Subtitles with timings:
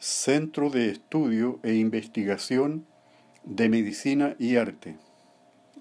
[0.00, 2.86] Centro de Estudio e Investigación
[3.42, 4.96] de Medicina y Arte.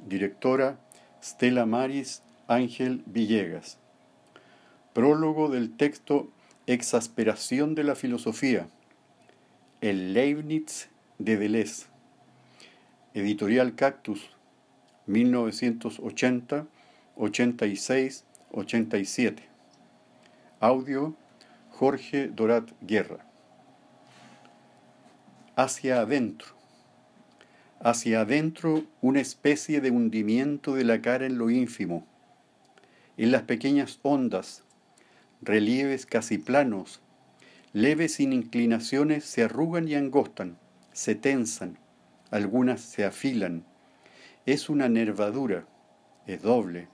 [0.07, 0.79] Directora
[1.21, 3.77] Stella Maris Ángel Villegas.
[4.93, 6.31] Prólogo del texto
[6.65, 8.67] Exasperación de la Filosofía.
[9.81, 10.89] El Leibniz
[11.19, 11.85] de Deleuze.
[13.13, 14.31] Editorial Cactus,
[15.05, 16.65] 1980,
[17.17, 19.43] 86, 87.
[20.59, 21.15] Audio
[21.69, 23.26] Jorge Dorat Guerra
[25.57, 26.49] hacia adentro.
[27.79, 32.05] Hacia adentro una especie de hundimiento de la cara en lo ínfimo.
[33.17, 34.63] En las pequeñas ondas,
[35.41, 37.01] relieves casi planos,
[37.73, 40.59] leves sin inclinaciones se arrugan y angostan,
[40.93, 41.79] se tensan,
[42.29, 43.65] algunas se afilan.
[44.45, 45.65] Es una nervadura,
[46.27, 46.87] es doble,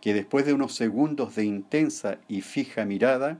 [0.00, 3.38] que después de unos segundos de intensa y fija mirada,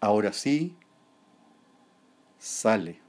[0.00, 0.74] ahora sí
[2.46, 3.00] sale.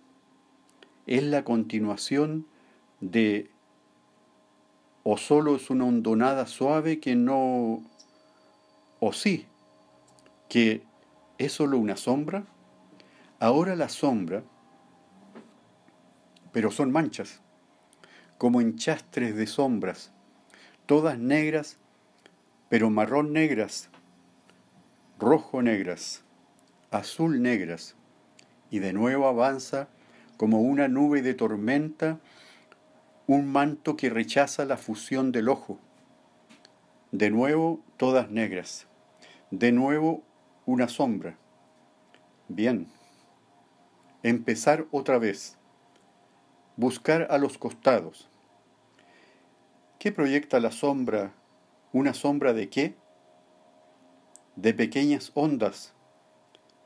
[1.05, 2.47] Es la continuación
[3.01, 3.51] de
[5.03, 7.83] o solo es una hondonada suave que no,
[8.99, 9.45] o sí,
[10.49, 10.83] que
[11.37, 12.45] es solo una sombra.
[13.39, 14.43] Ahora la sombra,
[16.51, 17.41] pero son manchas,
[18.37, 20.11] como enchastres de sombras,
[20.87, 21.77] todas negras,
[22.69, 23.89] pero marrón negras,
[25.19, 26.23] rojo negras,
[26.89, 27.96] azul negras,
[28.69, 29.87] y de nuevo avanza
[30.37, 32.19] como una nube de tormenta,
[33.25, 35.79] un manto que rechaza la fusión del ojo.
[37.11, 38.87] De nuevo todas negras.
[39.51, 40.23] De nuevo
[40.65, 41.37] una sombra.
[42.47, 42.87] Bien.
[44.23, 45.57] Empezar otra vez.
[46.75, 48.29] Buscar a los costados.
[49.99, 51.33] ¿Qué proyecta la sombra?
[51.91, 52.95] ¿Una sombra de qué?
[54.55, 55.93] De pequeñas ondas,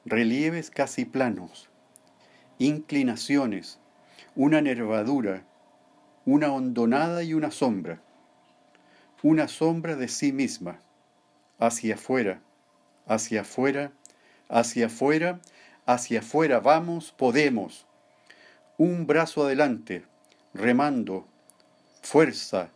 [0.05, 1.70] relieves casi planos
[2.61, 3.79] inclinaciones,
[4.35, 5.43] una nervadura,
[6.25, 7.99] una hondonada y una sombra,
[9.23, 10.79] una sombra de sí misma,
[11.57, 12.39] hacia afuera,
[13.07, 13.91] hacia afuera,
[14.47, 15.39] hacia afuera,
[15.87, 17.87] hacia afuera, vamos, podemos.
[18.77, 20.05] Un brazo adelante,
[20.53, 21.25] remando,
[22.03, 22.69] fuerza,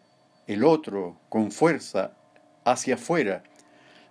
[0.48, 2.14] el otro con fuerza,
[2.64, 3.44] hacia afuera,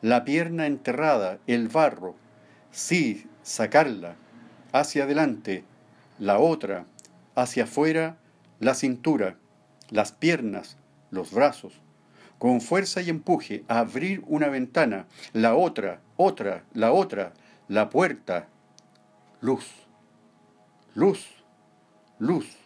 [0.03, 2.15] la pierna enterrada, el barro,
[2.71, 4.15] sí, sacarla,
[4.75, 5.63] hacia adelante,
[6.19, 6.85] la otra,
[7.37, 8.19] hacia afuera,
[8.59, 9.37] la cintura,
[9.89, 10.77] las piernas,
[11.13, 11.75] los brazos,
[12.41, 17.35] con fuerza y empuje, abrir una ventana, la otra, otra, la otra,
[17.69, 18.49] la puerta,
[19.41, 19.65] luz,
[20.97, 21.25] luz,
[22.19, 22.57] luz,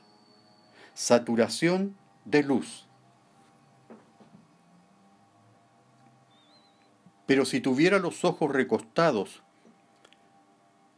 [0.95, 1.95] saturación
[2.25, 2.89] de luz.
[7.27, 9.43] Pero si tuviera los ojos recostados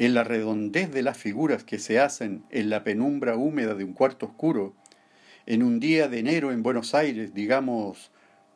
[0.00, 3.92] en la redondez de las figuras que se hacen en la penumbra húmeda de un
[3.92, 4.72] cuarto oscuro,
[5.44, 8.10] en un día de enero en Buenos Aires, digamos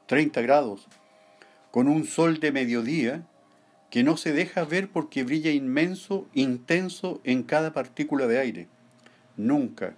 [0.06, 0.88] 30 grados,
[1.70, 3.26] con un sol de mediodía
[3.90, 8.68] que no se deja ver porque brilla inmenso, intenso en cada partícula de aire.
[9.36, 9.96] Nunca,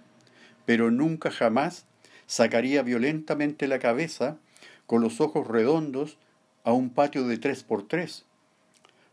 [0.65, 1.85] pero nunca jamás
[2.25, 4.37] sacaría violentamente la cabeza
[4.85, 6.17] con los ojos redondos
[6.65, 8.25] a un patio de tres por tres,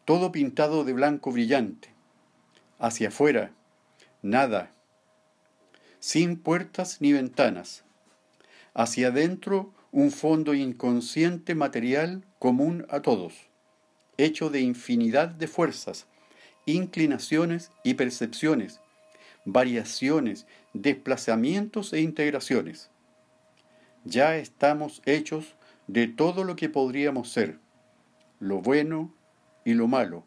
[0.04, 1.93] todo pintado de blanco brillante
[2.78, 3.52] hacia afuera,
[4.22, 4.72] nada,
[6.00, 7.84] sin puertas ni ventanas,
[8.74, 13.34] hacia adentro un fondo inconsciente material común a todos,
[14.16, 16.06] hecho de infinidad de fuerzas,
[16.66, 18.80] inclinaciones y percepciones,
[19.44, 22.90] variaciones, desplazamientos e integraciones.
[24.04, 25.54] Ya estamos hechos
[25.86, 27.58] de todo lo que podríamos ser,
[28.40, 29.14] lo bueno
[29.64, 30.26] y lo malo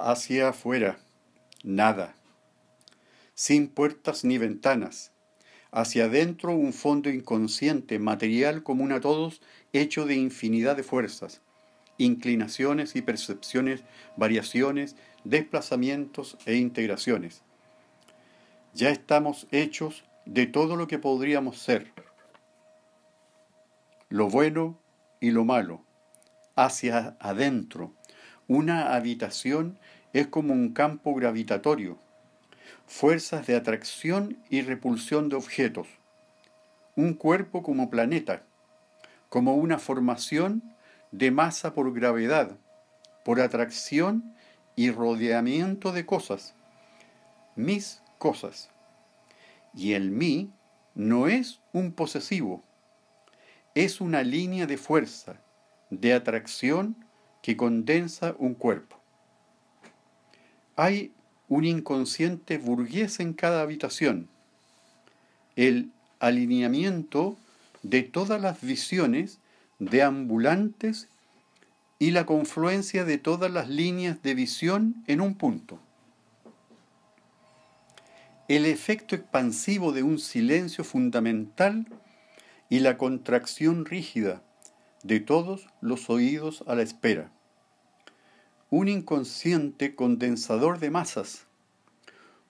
[0.00, 0.98] hacia afuera,
[1.62, 2.14] nada,
[3.34, 5.12] sin puertas ni ventanas,
[5.70, 9.42] hacia adentro un fondo inconsciente, material común a todos,
[9.72, 11.40] hecho de infinidad de fuerzas,
[11.98, 13.82] inclinaciones y percepciones,
[14.16, 17.42] variaciones, desplazamientos e integraciones.
[18.74, 21.92] Ya estamos hechos de todo lo que podríamos ser,
[24.08, 24.78] lo bueno
[25.20, 25.82] y lo malo,
[26.54, 27.92] hacia adentro,
[28.46, 29.78] una habitación
[30.12, 31.98] es como un campo gravitatorio,
[32.86, 35.86] fuerzas de atracción y repulsión de objetos,
[36.96, 38.42] un cuerpo como planeta,
[39.28, 40.62] como una formación
[41.12, 42.56] de masa por gravedad,
[43.24, 44.34] por atracción
[44.74, 46.54] y rodeamiento de cosas,
[47.56, 48.70] mis cosas.
[49.74, 50.50] Y el mí
[50.94, 52.64] no es un posesivo,
[53.74, 55.40] es una línea de fuerza,
[55.90, 56.96] de atracción
[57.42, 58.97] que condensa un cuerpo.
[60.80, 61.10] Hay
[61.48, 64.28] un inconsciente burgués en cada habitación,
[65.56, 65.90] el
[66.20, 67.36] alineamiento
[67.82, 69.40] de todas las visiones
[69.80, 71.08] de ambulantes
[71.98, 75.80] y la confluencia de todas las líneas de visión en un punto.
[78.46, 81.88] El efecto expansivo de un silencio fundamental
[82.68, 84.44] y la contracción rígida
[85.02, 87.32] de todos los oídos a la espera.
[88.70, 91.46] Un inconsciente condensador de masas,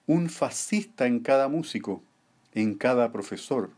[0.05, 2.03] un fascista en cada músico,
[2.53, 3.71] en cada profesor,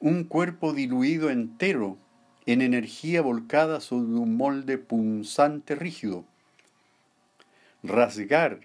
[0.00, 1.96] un cuerpo diluido entero
[2.44, 6.26] en energía volcada sobre un molde punzante rígido,
[7.82, 8.60] rasgar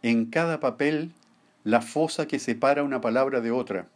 [0.00, 1.12] en cada papel
[1.62, 3.86] la fosa que separa una palabra de otra,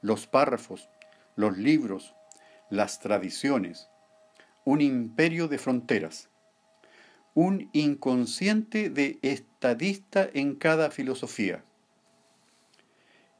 [0.00, 0.88] los párrafos,
[1.36, 2.14] los libros,
[2.70, 3.90] las tradiciones,
[4.64, 6.30] un imperio de fronteras,
[7.34, 11.64] un inconsciente de estadista en cada filosofía.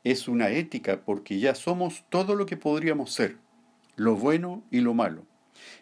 [0.05, 3.37] Es una ética porque ya somos todo lo que podríamos ser,
[3.97, 5.27] lo bueno y lo malo.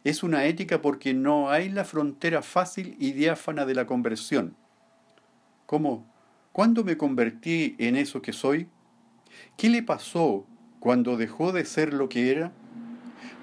[0.04, 4.56] Es una ética porque no hay la frontera fácil y diáfana de la conversión.
[5.66, 6.04] ¿Cómo?
[6.52, 8.66] ¿Cuándo me convertí en eso que soy?
[9.56, 10.46] ¿Qué le pasó
[10.80, 12.52] cuando dejó de ser lo que era?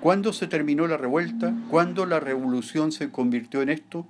[0.01, 1.55] ¿Cuándo se terminó la revuelta?
[1.69, 4.05] ¿Cuándo la revolución se convirtió en esto?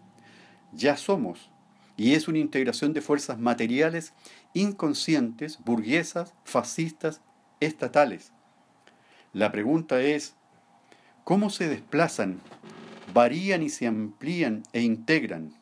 [0.71, 1.49] Ya somos.
[1.95, 4.13] Y es una integración de fuerzas materiales
[4.53, 7.21] inconscientes, burguesas, fascistas,
[7.59, 8.31] estatales.
[9.33, 10.35] La pregunta es,
[11.23, 12.39] ¿cómo se desplazan,
[13.13, 15.53] varían y se amplían e integran?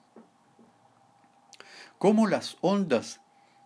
[1.97, 3.21] ¿Cómo las ondas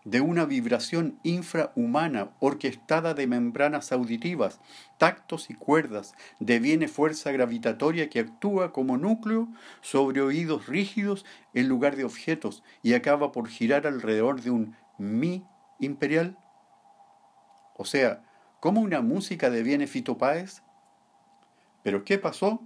[0.09, 4.59] de una vibración infrahumana orquestada de membranas auditivas,
[4.97, 9.49] tactos y cuerdas, deviene fuerza gravitatoria que actúa como núcleo
[9.81, 15.45] sobre oídos rígidos en lugar de objetos y acaba por girar alrededor de un mi
[15.79, 16.39] imperial.
[17.77, 18.23] O sea,
[18.59, 20.63] ¿cómo una música deviene Fito Páez?
[21.83, 22.63] ¿Pero qué pasó?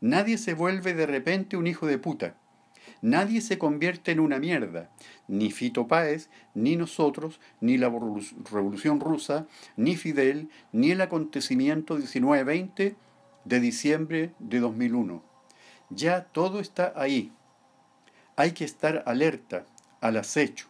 [0.00, 2.36] Nadie se vuelve de repente un hijo de puta
[3.00, 4.90] Nadie se convierte en una mierda,
[5.28, 7.92] ni Fito Páez, ni nosotros, ni la
[8.50, 9.46] Revolución Rusa,
[9.76, 12.96] ni Fidel, ni el acontecimiento 19-20
[13.44, 15.22] de diciembre de 2001.
[15.90, 17.32] Ya todo está ahí.
[18.34, 19.64] Hay que estar alerta,
[20.00, 20.66] al acecho.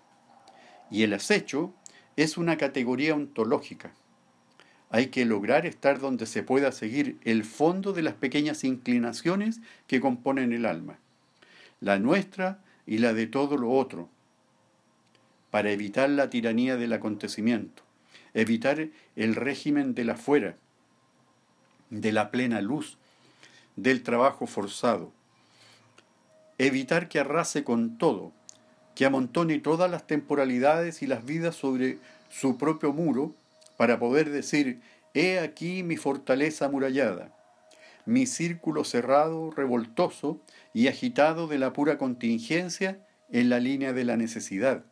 [0.91, 1.73] Y el acecho
[2.17, 3.95] es una categoría ontológica.
[4.91, 10.01] Hay que lograr estar donde se pueda seguir el fondo de las pequeñas inclinaciones que
[10.01, 10.99] componen el alma
[11.81, 14.09] la nuestra y la de todo lo otro,
[15.51, 17.83] para evitar la tiranía del acontecimiento,
[18.35, 20.57] evitar el régimen de la fuera,
[21.91, 22.99] de la plena luz,
[23.77, 25.13] del trabajo forzado,
[26.59, 28.33] evitar que arrase con todo,
[28.95, 31.99] que amontone todas las temporalidades y las vidas sobre
[32.29, 33.33] su propio muro,
[33.77, 34.81] para poder decir,
[35.15, 37.33] he aquí mi fortaleza amurallada,
[38.09, 40.41] mi círculo cerrado, revoltoso
[40.73, 44.87] y agitado de la pura contingencia en la línea de la necesidad.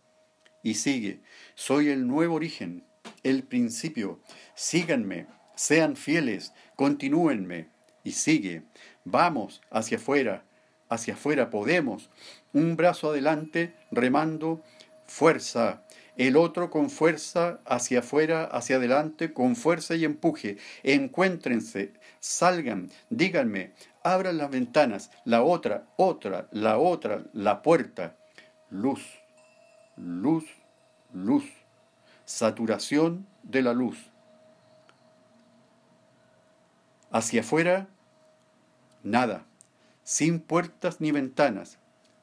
[0.62, 1.22] Y sigue,
[1.54, 2.84] soy el nuevo origen,
[3.22, 4.20] el principio,
[4.54, 7.70] síganme, sean fieles, continúenme.
[8.04, 8.64] Y sigue,
[9.06, 10.44] vamos hacia afuera,
[10.90, 12.10] hacia afuera podemos,
[12.52, 14.62] un brazo adelante, remando,
[15.06, 15.85] fuerza,
[16.16, 20.56] el otro con fuerza hacia afuera, hacia adelante, con fuerza y empuje.
[20.82, 28.16] Encuéntrense, salgan, díganme, abran las ventanas, la otra, otra, la otra, la puerta.
[28.70, 29.02] Luz,
[29.96, 30.44] luz,
[31.12, 31.44] luz.
[32.24, 33.98] Saturación de la luz.
[37.12, 37.88] Hacia afuera,
[39.04, 39.44] nada,
[40.02, 41.78] sin puertas ni ventanas,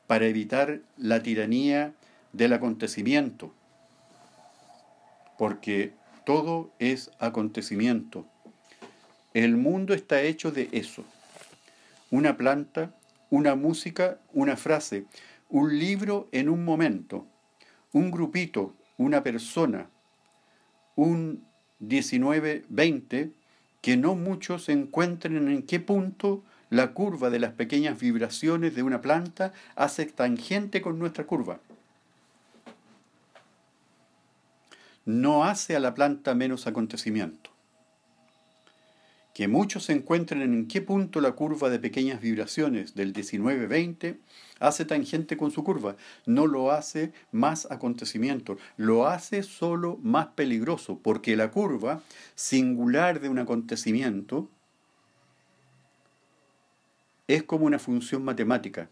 [0.07, 1.93] para evitar la tiranía
[2.33, 3.53] del acontecimiento
[5.37, 5.93] porque
[6.25, 8.25] todo es acontecimiento.
[9.33, 11.03] El mundo está hecho de eso.
[12.11, 12.93] Una planta,
[13.29, 15.05] una música, una frase,
[15.49, 17.25] un libro en un momento,
[17.91, 19.89] un grupito, una persona,
[20.95, 21.43] un
[21.81, 23.31] 19-20
[23.81, 29.01] que no muchos encuentren en qué punto la curva de las pequeñas vibraciones de una
[29.01, 31.59] planta hace tangente con nuestra curva.
[35.05, 37.51] No hace a la planta menos acontecimiento.
[39.33, 44.17] Que muchos se encuentren en qué punto la curva de pequeñas vibraciones del 19-20
[44.59, 45.95] hace tangente con su curva.
[46.27, 52.03] No lo hace más acontecimiento, lo hace solo más peligroso, porque la curva
[52.35, 54.47] singular de un acontecimiento
[57.27, 58.89] es como una función matemática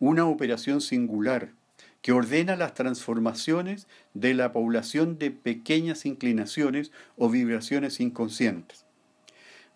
[0.00, 1.50] una operación singular
[2.02, 8.84] que ordena las transformaciones de la población de pequeñas inclinaciones o vibraciones inconscientes.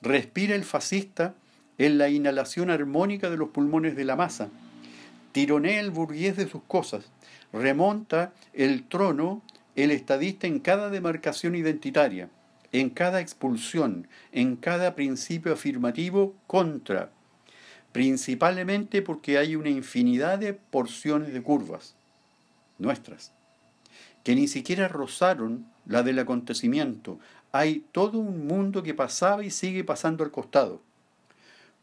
[0.00, 1.34] Respira el fascista
[1.78, 4.50] en la inhalación armónica de los pulmones de la masa,
[5.32, 7.10] tironea el burgués de sus cosas,
[7.52, 9.42] remonta el trono
[9.74, 12.28] el estadista en cada demarcación identitaria,
[12.72, 17.10] en cada expulsión, en cada principio afirmativo contra,
[17.90, 21.96] principalmente porque hay una infinidad de porciones de curvas
[22.78, 23.32] nuestras,
[24.24, 27.18] que ni siquiera rozaron la del acontecimiento.
[27.52, 30.80] Hay todo un mundo que pasaba y sigue pasando al costado.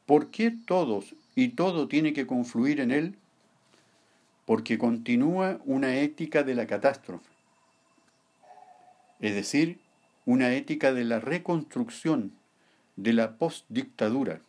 [0.06, 3.16] ¿Por qué todos y todo tiene que confluir en él?
[4.46, 7.30] Porque continúa una ética de la catástrofe,
[9.20, 9.80] es decir,
[10.26, 12.32] una ética de la reconstrucción,
[12.96, 14.42] de la postdictadura.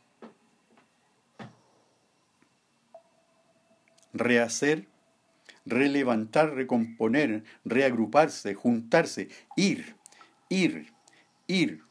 [4.13, 4.87] Rehacer,
[5.67, 9.95] relevantar, recomponer, reagruparse, juntarse, ir,
[10.49, 10.93] ir,
[11.47, 11.83] ir,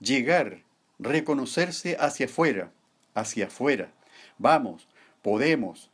[0.00, 0.62] llegar,
[0.98, 2.72] reconocerse hacia afuera,
[3.14, 3.92] hacia afuera.
[4.38, 4.88] Vamos,
[5.22, 5.90] podemos,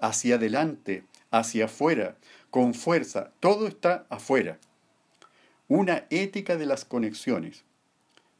[0.00, 2.16] hacia adelante, hacia afuera,
[2.50, 4.58] con fuerza, todo está afuera.
[5.68, 7.64] Una ética de las conexiones.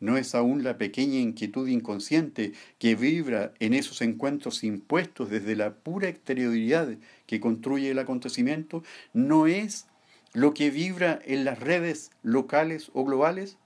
[0.01, 5.75] ¿No es aún la pequeña inquietud inconsciente que vibra en esos encuentros impuestos desde la
[5.75, 6.89] pura exterioridad
[7.27, 8.85] que construye el acontecimiento?
[9.13, 9.87] ¿No es
[10.35, 13.59] lo que vibra en las redes locales o globales?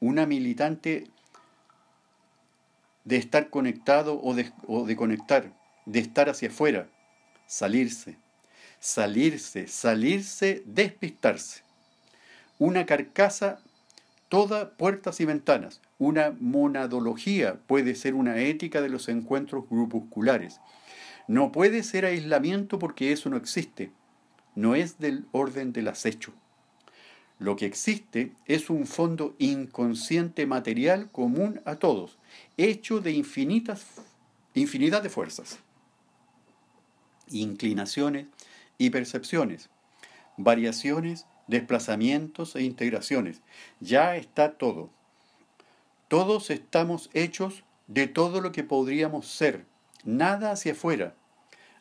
[0.00, 1.08] Una militante
[3.04, 4.52] de estar conectado o de,
[4.86, 5.52] de conectar,
[5.84, 6.88] de estar hacia afuera,
[7.46, 8.16] salirse,
[8.78, 11.62] salirse, salirse, despistarse.
[12.58, 13.60] Una carcasa,
[14.32, 15.82] toda puertas y ventanas.
[15.98, 20.58] Una monadología puede ser una ética de los encuentros grupusculares.
[21.28, 23.92] No puede ser aislamiento porque eso no existe.
[24.54, 26.32] No es del orden del acecho.
[27.38, 32.18] Lo que existe es un fondo inconsciente material común a todos,
[32.56, 33.84] hecho de infinitas,
[34.54, 35.58] infinidad de fuerzas,
[37.28, 38.28] inclinaciones,
[38.78, 39.68] y percepciones,
[40.38, 43.42] variaciones, desplazamientos e integraciones.
[43.80, 44.90] Ya está todo.
[46.08, 49.66] Todos estamos hechos de todo lo que podríamos ser,
[50.02, 51.14] nada hacia afuera.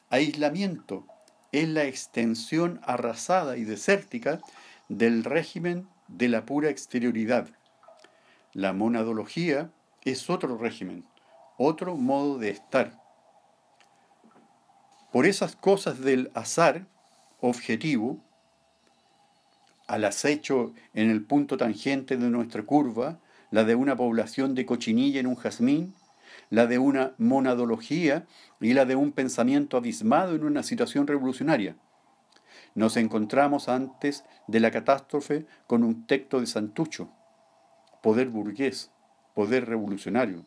[0.10, 1.06] Aislamiento
[1.54, 4.42] es la extensión arrasada y desértica
[4.90, 7.48] del régimen de la pura exterioridad.
[8.54, 9.72] La monadología
[10.04, 11.06] es otro régimen,
[11.58, 13.02] otro modo de estar.
[15.14, 16.86] Por esas cosas del azar
[17.40, 18.20] objetivo,
[19.92, 23.20] al acecho en el punto tangente de nuestra curva,
[23.52, 25.94] la de una población de cochinilla en un jazmín,
[26.50, 28.26] la de una monadología
[28.62, 31.76] y la de un pensamiento abismado en una situación revolucionaria.
[32.74, 37.10] Nos encontramos antes de la catástrofe con un texto de Santucho,
[38.02, 38.92] poder burgués,
[39.36, 40.46] poder revolucionario.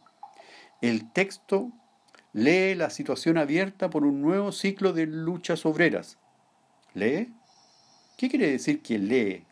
[0.81, 1.71] El texto
[2.33, 6.17] lee la situación abierta por un nuevo ciclo de luchas obreras.
[6.95, 7.35] ¿Lee?
[8.17, 9.45] ¿Qué quiere decir que lee?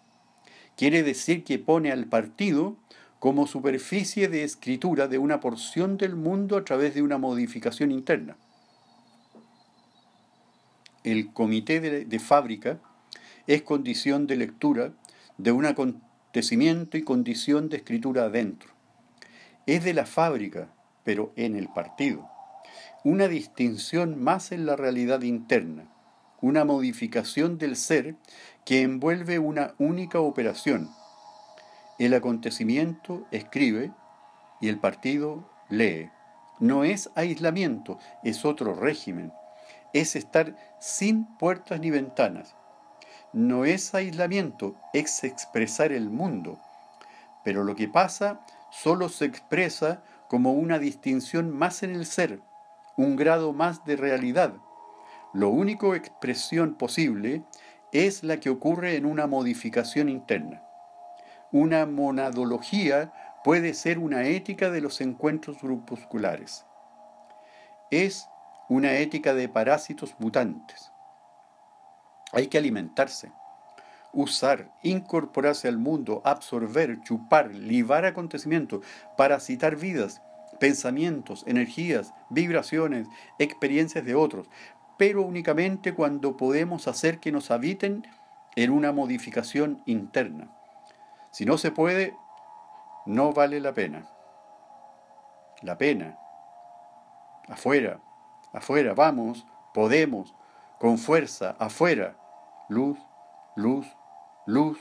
[0.76, 2.76] Quiere decir que pone al partido
[3.18, 8.36] como superficie de escritura de una porción del mundo a través de una modificación interna.
[11.04, 12.80] El comité de, fábrica
[13.46, 14.92] es condición de lectura
[15.38, 18.70] de un acontecimiento y condición de escritura adentro.
[19.66, 20.72] Es de la fábrica,
[21.04, 22.32] pero en el partido
[23.04, 25.84] una distinción más en la realidad interna,
[26.40, 28.14] una modificación del ser
[28.64, 30.90] que envuelve una única operación.
[31.98, 33.92] El acontecimiento escribe
[34.60, 36.10] y el partido lee.
[36.60, 39.32] No es aislamiento, es otro régimen.
[39.92, 42.54] Es estar sin puertas ni ventanas.
[43.32, 46.60] No es aislamiento, es expresar el mundo.
[47.44, 48.40] Pero lo que pasa
[48.70, 52.40] solo se expresa como una distinción más en el ser
[52.96, 54.54] un grado más de realidad.
[55.32, 57.42] Lo único expresión posible
[57.92, 60.62] es la que ocurre en una modificación interna.
[61.52, 63.12] Una monadología
[63.44, 66.64] puede ser una ética de los encuentros grupusculares.
[67.90, 68.26] Es
[68.68, 70.90] una ética de parásitos mutantes.
[72.32, 73.30] Hay que alimentarse,
[74.14, 78.82] usar, incorporarse al mundo, absorber, chupar, libar acontecimientos,
[79.18, 80.22] parasitar vidas,
[80.58, 83.08] pensamientos, energías, vibraciones,
[83.38, 84.48] experiencias de otros,
[84.96, 88.06] pero únicamente cuando podemos hacer que nos habiten
[88.56, 90.50] en una modificación interna.
[91.30, 92.16] Si no se puede,
[93.06, 94.06] no vale la pena.
[95.62, 96.18] La pena,
[97.48, 98.00] afuera,
[98.52, 100.34] afuera, vamos, podemos,
[100.78, 102.16] con fuerza, afuera,
[102.68, 102.98] luz,
[103.54, 103.86] luz,
[104.46, 104.78] luz,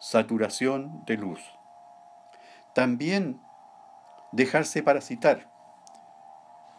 [0.00, 1.40] saturación de luz.
[2.74, 3.40] También
[4.32, 5.50] dejarse parasitar,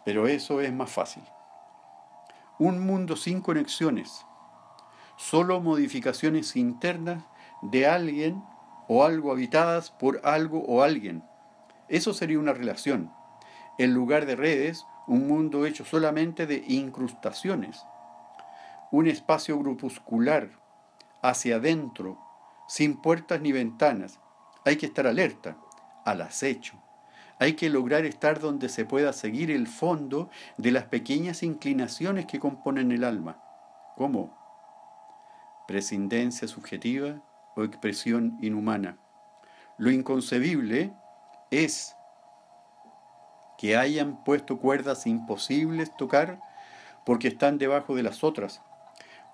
[0.04, 1.22] pero eso es más fácil.
[2.64, 4.24] Un mundo sin conexiones,
[5.18, 7.22] solo modificaciones internas
[7.60, 8.42] de alguien
[8.88, 11.22] o algo habitadas por algo o alguien.
[11.90, 13.12] Eso sería una relación.
[13.76, 17.84] En lugar de redes, un mundo hecho solamente de incrustaciones.
[18.90, 20.48] Un espacio grupuscular,
[21.20, 22.18] hacia adentro,
[22.66, 24.20] sin puertas ni ventanas.
[24.64, 25.58] Hay que estar alerta,
[26.06, 26.82] al acecho.
[27.44, 32.40] Hay que lograr estar donde se pueda seguir el fondo de las pequeñas inclinaciones que
[32.40, 33.36] componen el alma.
[33.98, 34.34] ¿Cómo?
[35.68, 37.22] Prescindencia subjetiva
[37.54, 38.96] o expresión inhumana.
[39.76, 40.94] Lo inconcebible
[41.50, 41.94] es
[43.58, 46.40] que hayan puesto cuerdas imposibles tocar
[47.04, 48.62] porque están debajo de las otras,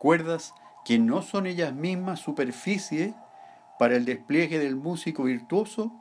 [0.00, 0.52] cuerdas
[0.84, 3.14] que no son ellas mismas superficie
[3.78, 5.92] para el despliegue del músico virtuoso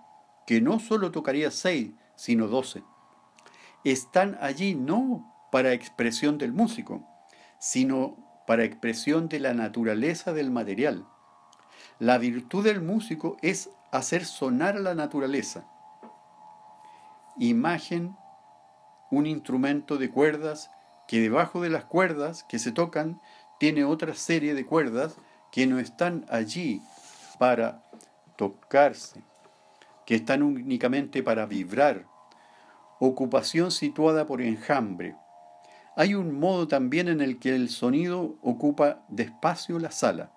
[0.49, 2.81] que no solo tocaría seis, sino doce.
[3.83, 7.07] Están allí no para expresión del músico,
[7.59, 11.05] sino para expresión de la naturaleza del material.
[11.99, 15.67] La virtud del músico es hacer sonar la naturaleza.
[17.37, 18.15] Imagen,
[19.11, 20.71] un instrumento de cuerdas
[21.07, 23.21] que debajo de las cuerdas que se tocan
[23.59, 25.15] tiene otra serie de cuerdas
[25.51, 26.81] que no están allí
[27.37, 27.83] para
[28.35, 29.21] tocarse,
[30.09, 32.05] que están únicamente para vibrar.
[32.99, 35.15] Ocupación situada por enjambre.
[35.95, 40.33] Hay un modo también en el que el sonido ocupa despacio la sala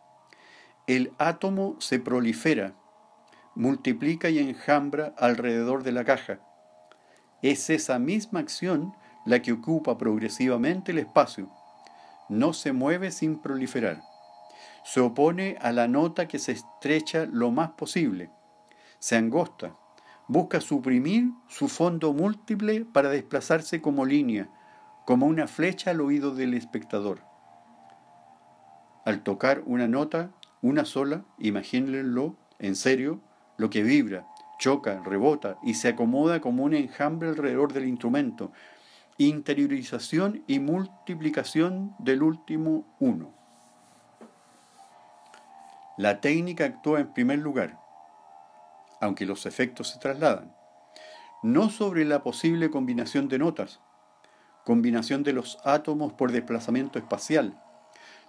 [0.88, 2.74] el átomo se prolifera,
[3.54, 6.40] multiplica y enjambra alrededor de la caja.
[7.40, 8.92] Es esa misma acción
[9.24, 11.48] la que ocupa progresivamente el espacio.
[12.28, 14.02] No se mueve sin proliferar.
[14.84, 18.30] Se opone a la nota que se estrecha lo más posible.
[19.02, 19.76] Se angosta.
[20.28, 24.48] Busca suprimir su fondo múltiple para desplazarse como línea,
[25.06, 27.18] como una flecha al oído del espectador.
[29.04, 33.20] Al tocar una nota, una sola, imagínenlo en serio,
[33.56, 34.24] lo que vibra,
[34.60, 38.52] choca, rebota y se acomoda como un enjambre alrededor del instrumento.
[39.18, 43.34] Interiorización y multiplicación del último uno.
[45.98, 47.81] La técnica actúa en primer lugar,
[49.02, 50.54] aunque los efectos se trasladan,
[51.42, 53.80] no sobre la posible combinación de notas,
[54.64, 57.60] combinación de los átomos por desplazamiento espacial,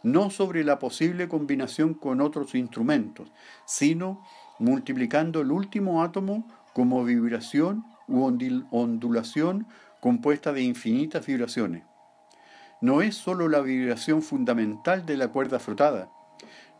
[0.01, 3.31] no sobre la posible combinación con otros instrumentos,
[3.67, 4.25] sino
[4.57, 8.23] multiplicando el último átomo como vibración u
[8.71, 9.67] ondulación
[10.01, 11.83] compuesta de infinitas vibraciones.
[12.81, 16.09] No es sólo la vibración fundamental de la cuerda frotada,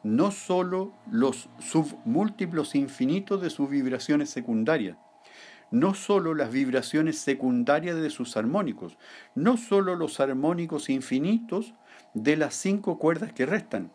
[0.04, 4.98] no sólo los submúltiplos infinitos de sus vibraciones secundarias,
[5.72, 8.98] no sólo las vibraciones secundarias de sus armónicos,
[9.34, 11.74] no sólo los armónicos infinitos
[12.14, 13.92] de las cinco cuerdas que restan,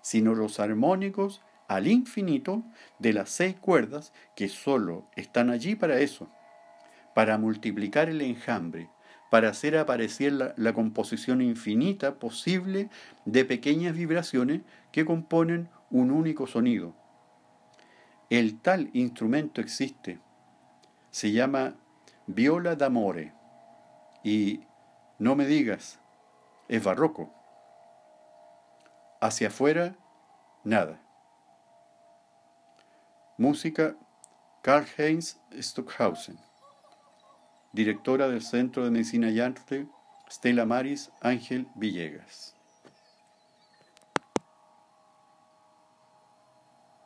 [0.00, 2.64] sino los armónicos al infinito
[2.98, 6.28] de las seis cuerdas que sólo están allí para eso,
[7.14, 8.90] para multiplicar el enjambre,
[9.30, 12.90] para hacer aparecer la, composición infinita posible
[13.24, 14.62] de pequeñas vibraciones
[14.92, 16.94] que componen un único sonido.
[18.30, 20.20] El tal instrumento existe.
[21.10, 21.76] Se llama
[22.26, 23.32] viola d'amore.
[24.22, 24.60] Y
[25.18, 26.00] no me digas,
[26.68, 27.32] es barroco.
[29.20, 29.96] Hacia afuera,
[30.64, 31.00] nada.
[33.38, 33.96] Música
[34.62, 36.45] Karl-Heinz Stockhausen.
[37.76, 39.86] Directora del Centro de Medicina y Arte,
[40.30, 42.55] Stella Maris Ángel Villegas.